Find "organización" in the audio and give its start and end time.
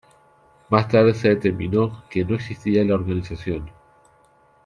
2.95-3.69